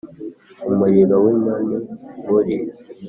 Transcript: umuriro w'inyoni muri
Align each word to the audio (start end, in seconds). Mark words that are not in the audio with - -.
umuriro 0.69 1.15
w'inyoni 1.23 1.77
muri 2.25 2.55